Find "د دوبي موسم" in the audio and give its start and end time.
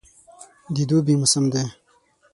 0.73-1.45